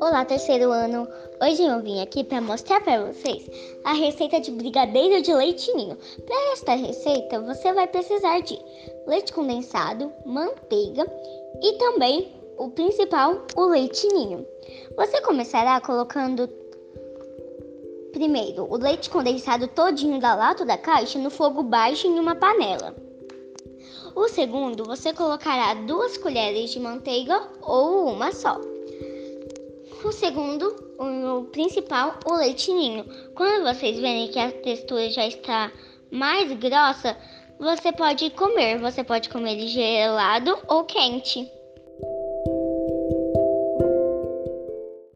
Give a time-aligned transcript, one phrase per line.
[0.00, 1.08] Olá, terceiro ano!
[1.42, 3.48] Hoje eu vim aqui para mostrar para vocês
[3.84, 5.96] a receita de brigadeiro de leitinho.
[6.26, 8.58] Para esta receita, você vai precisar de
[9.06, 11.06] leite condensado, manteiga
[11.62, 14.46] e também o principal, o leitinho.
[14.96, 16.48] Você começará colocando
[18.12, 22.94] primeiro o leite condensado todinho da lata da caixa no fogo baixo em uma panela.
[24.14, 28.60] O segundo, você colocará duas colheres de manteiga ou uma só.
[30.04, 33.04] O segundo, o principal, o leitinho.
[33.34, 35.72] Quando vocês verem que a textura já está
[36.10, 37.16] mais grossa,
[37.58, 38.78] você pode comer.
[38.78, 41.50] Você pode comer gelado ou quente.